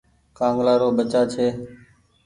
[0.37, 1.47] ڪآنگلآ رو بچآ ڇي۔